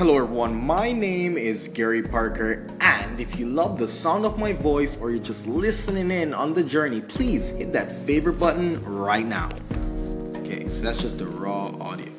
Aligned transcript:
Hello, 0.00 0.16
everyone. 0.16 0.54
My 0.54 0.92
name 0.92 1.36
is 1.36 1.68
Gary 1.68 2.02
Parker, 2.02 2.66
and 2.80 3.20
if 3.20 3.38
you 3.38 3.44
love 3.44 3.78
the 3.78 3.86
sound 3.86 4.24
of 4.24 4.38
my 4.38 4.54
voice 4.54 4.96
or 4.96 5.10
you're 5.10 5.22
just 5.22 5.46
listening 5.46 6.10
in 6.10 6.32
on 6.32 6.54
the 6.54 6.64
journey, 6.64 7.02
please 7.02 7.50
hit 7.50 7.74
that 7.74 7.92
favorite 8.06 8.38
button 8.38 8.82
right 8.82 9.26
now. 9.26 9.50
Okay, 10.38 10.66
so 10.68 10.82
that's 10.82 11.02
just 11.02 11.18
the 11.18 11.26
raw 11.26 11.66
audio. 11.82 12.10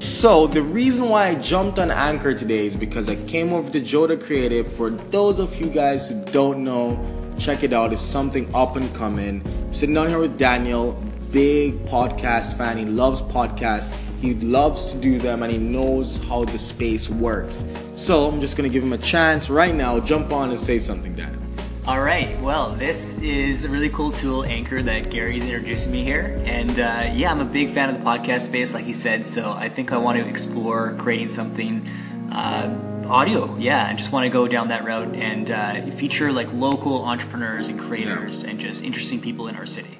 So, 0.00 0.48
the 0.48 0.60
reason 0.60 1.08
why 1.08 1.28
I 1.28 1.36
jumped 1.36 1.78
on 1.78 1.92
Anchor 1.92 2.34
today 2.34 2.66
is 2.66 2.74
because 2.74 3.08
I 3.08 3.14
came 3.26 3.52
over 3.52 3.70
to 3.70 3.80
Joda 3.80 4.20
Creative. 4.20 4.66
For 4.72 4.90
those 4.90 5.38
of 5.38 5.54
you 5.54 5.70
guys 5.70 6.08
who 6.08 6.24
don't 6.32 6.64
know, 6.64 6.98
check 7.38 7.62
it 7.62 7.72
out. 7.72 7.92
It's 7.92 8.02
something 8.02 8.52
up 8.56 8.74
and 8.74 8.92
coming. 8.96 9.40
I'm 9.46 9.72
sitting 9.72 9.94
down 9.94 10.08
here 10.08 10.18
with 10.18 10.36
Daniel, 10.36 11.00
big 11.30 11.78
podcast 11.84 12.56
fan. 12.56 12.76
He 12.76 12.86
loves 12.86 13.22
podcasts. 13.22 13.96
He 14.20 14.34
loves 14.34 14.92
to 14.92 14.98
do 14.98 15.18
them 15.18 15.42
and 15.42 15.52
he 15.52 15.58
knows 15.58 16.18
how 16.28 16.44
the 16.44 16.58
space 16.58 17.08
works. 17.08 17.64
So 17.96 18.28
I'm 18.28 18.40
just 18.40 18.56
gonna 18.56 18.68
give 18.68 18.82
him 18.82 18.92
a 18.92 18.98
chance 18.98 19.48
right 19.50 19.74
now. 19.74 20.00
Jump 20.00 20.32
on 20.32 20.50
and 20.50 20.58
say 20.60 20.78
something, 20.78 21.14
Daniel. 21.14 21.40
All 21.86 22.00
right. 22.02 22.38
Well, 22.42 22.72
this 22.72 23.16
is 23.22 23.64
a 23.64 23.68
really 23.70 23.88
cool 23.88 24.12
tool, 24.12 24.44
Anchor, 24.44 24.82
that 24.82 25.08
Gary's 25.10 25.44
introducing 25.48 25.90
me 25.92 26.04
here. 26.04 26.38
And 26.44 26.78
uh, 26.78 27.10
yeah, 27.14 27.30
I'm 27.30 27.40
a 27.40 27.46
big 27.46 27.70
fan 27.70 27.88
of 27.88 27.98
the 27.98 28.04
podcast 28.04 28.42
space, 28.42 28.74
like 28.74 28.84
he 28.84 28.92
said. 28.92 29.24
So 29.26 29.52
I 29.52 29.70
think 29.70 29.90
I 29.92 29.96
want 29.96 30.18
to 30.18 30.26
explore 30.28 30.94
creating 30.98 31.30
something 31.30 31.88
uh, 32.30 32.76
audio. 33.06 33.56
Yeah, 33.56 33.86
I 33.86 33.94
just 33.94 34.12
want 34.12 34.24
to 34.24 34.28
go 34.30 34.46
down 34.46 34.68
that 34.68 34.84
route 34.84 35.14
and 35.14 35.50
uh, 35.50 35.86
feature 35.92 36.30
like 36.30 36.52
local 36.52 37.04
entrepreneurs 37.06 37.68
and 37.68 37.80
creators 37.80 38.42
Yeah. 38.42 38.50
and 38.50 38.60
just 38.60 38.82
interesting 38.84 39.18
people 39.20 39.48
in 39.48 39.56
our 39.56 39.64
city. 39.64 39.96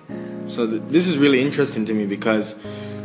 So 0.46 0.66
th- 0.66 0.82
this 0.88 1.08
is 1.08 1.16
really 1.16 1.40
interesting 1.40 1.86
to 1.86 1.94
me 1.94 2.04
because 2.04 2.54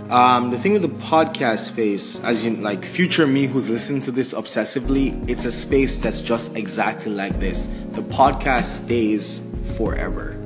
um, 0.09 0.51
the 0.51 0.57
thing 0.57 0.73
with 0.73 0.81
the 0.81 0.89
podcast 0.89 1.59
space, 1.59 2.19
as 2.21 2.45
in 2.45 2.61
like 2.61 2.85
future 2.85 3.25
me 3.25 3.47
who's 3.47 3.69
listening 3.69 4.01
to 4.01 4.11
this 4.11 4.33
obsessively, 4.33 5.27
it's 5.29 5.45
a 5.45 5.51
space 5.51 5.95
that's 5.97 6.21
just 6.21 6.55
exactly 6.55 7.11
like 7.11 7.39
this. 7.39 7.67
The 7.91 8.01
podcast 8.01 8.65
stays 8.65 9.41
forever. 9.77 10.37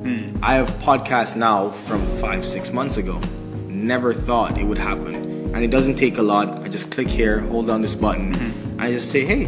I 0.41 0.53
have 0.53 0.69
podcasts 0.79 1.35
now 1.35 1.69
from 1.69 2.05
five, 2.17 2.45
six 2.45 2.71
months 2.71 2.97
ago. 2.97 3.19
Never 3.67 4.13
thought 4.13 4.57
it 4.57 4.63
would 4.63 4.77
happen. 4.77 5.15
And 5.53 5.63
it 5.63 5.71
doesn't 5.71 5.95
take 5.95 6.17
a 6.17 6.21
lot. 6.21 6.59
I 6.63 6.69
just 6.69 6.91
click 6.91 7.07
here, 7.07 7.39
hold 7.39 7.67
down 7.67 7.81
this 7.81 7.95
button, 7.95 8.35
and 8.35 8.81
I 8.81 8.91
just 8.91 9.11
say, 9.11 9.25
hey, 9.25 9.47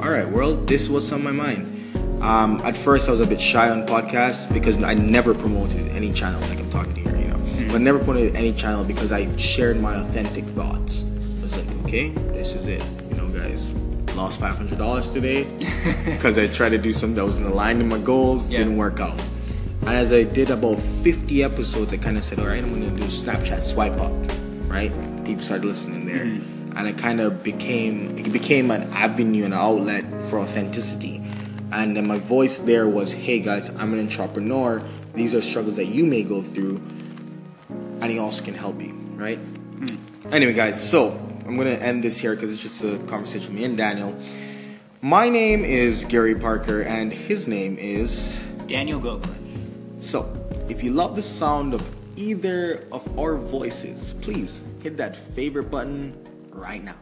all 0.00 0.10
right, 0.10 0.28
world, 0.28 0.66
this 0.66 0.88
was 0.88 1.12
on 1.12 1.22
my 1.22 1.32
mind. 1.32 1.72
Um, 2.22 2.60
at 2.64 2.76
first, 2.76 3.08
I 3.08 3.12
was 3.12 3.20
a 3.20 3.26
bit 3.26 3.40
shy 3.40 3.68
on 3.68 3.86
podcasts 3.86 4.52
because 4.52 4.82
I 4.82 4.94
never 4.94 5.34
promoted 5.34 5.88
any 5.88 6.12
channel 6.12 6.40
like 6.48 6.58
I'm 6.58 6.70
talking 6.70 6.94
here, 6.94 7.15
you. 7.15 7.15
But 7.76 7.82
never 7.82 7.98
promoted 7.98 8.36
any 8.36 8.54
channel 8.54 8.84
because 8.84 9.12
I 9.12 9.36
shared 9.36 9.78
my 9.78 9.96
authentic 9.96 10.46
thoughts. 10.46 11.02
I 11.02 11.42
was 11.42 11.56
like, 11.58 11.84
okay, 11.84 12.08
this 12.08 12.54
is 12.54 12.66
it, 12.66 12.82
you 13.10 13.16
know, 13.16 13.28
guys. 13.28 13.70
Lost 14.14 14.40
five 14.40 14.56
hundred 14.56 14.78
dollars 14.78 15.12
today 15.12 15.44
because 16.06 16.38
I 16.38 16.46
tried 16.46 16.70
to 16.70 16.78
do 16.78 16.90
something 16.90 17.16
that 17.16 17.26
wasn't 17.26 17.48
aligned 17.48 17.80
to 17.80 17.84
my 17.84 17.98
goals, 17.98 18.48
Yeah. 18.48 18.60
didn't 18.60 18.78
work 18.78 18.98
out. 18.98 19.20
And 19.82 19.90
as 19.90 20.10
I 20.10 20.22
did 20.22 20.48
about 20.48 20.78
50 21.04 21.44
episodes, 21.44 21.92
I 21.92 21.98
kind 21.98 22.16
of 22.16 22.24
said, 22.24 22.38
all 22.38 22.46
right, 22.46 22.64
I'm 22.64 22.70
going 22.80 22.96
to 22.96 22.96
do 22.96 23.06
Snapchat 23.06 23.62
swipe 23.62 24.00
up, 24.00 24.12
right? 24.70 24.90
People 25.26 25.42
started 25.42 25.66
listening 25.66 26.06
there. 26.06 26.24
Mm-hmm. 26.24 26.78
And 26.78 26.88
it 26.88 26.96
kind 26.96 27.20
of 27.20 27.44
became, 27.44 28.16
it 28.16 28.32
became 28.32 28.70
an 28.70 28.84
avenue, 28.94 29.44
an 29.44 29.52
outlet 29.52 30.06
for 30.30 30.38
authenticity. 30.38 31.22
And 31.72 31.94
then 31.94 32.06
my 32.06 32.20
voice 32.20 32.58
there 32.58 32.88
was, 32.88 33.12
hey 33.12 33.38
guys, 33.40 33.68
I'm 33.68 33.92
an 33.92 34.00
entrepreneur. 34.00 34.82
These 35.14 35.34
are 35.34 35.42
struggles 35.42 35.76
that 35.76 35.88
you 35.88 36.06
may 36.06 36.22
go 36.22 36.40
through. 36.40 36.80
And 37.68 38.10
he 38.10 38.18
also 38.18 38.44
can 38.44 38.54
help 38.54 38.80
you, 38.80 38.92
right? 39.14 39.38
Hmm. 39.38 40.32
Anyway, 40.32 40.52
guys, 40.52 40.82
so 40.90 41.12
I'm 41.46 41.56
to 41.56 41.82
end 41.82 42.02
this 42.02 42.18
here 42.18 42.34
because 42.34 42.52
it's 42.52 42.62
just 42.62 42.82
a 42.82 42.98
conversation 43.06 43.52
with 43.52 43.60
me 43.60 43.64
and 43.64 43.76
Daniel. 43.76 44.16
My 45.00 45.28
name 45.28 45.64
is 45.64 46.04
Gary 46.04 46.34
Parker, 46.34 46.82
and 46.82 47.12
his 47.12 47.46
name 47.46 47.76
is. 47.78 48.44
Daniel 48.66 49.00
Goklan. 49.00 50.02
So, 50.02 50.26
if 50.68 50.82
you 50.82 50.90
love 50.90 51.14
the 51.14 51.22
sound 51.22 51.74
of 51.74 51.88
either 52.16 52.84
of 52.90 53.18
our 53.18 53.36
voices, 53.36 54.14
please 54.22 54.62
hit 54.82 54.96
that 54.96 55.14
favorite 55.14 55.70
button 55.70 56.12
right 56.50 56.82
now. 56.82 56.96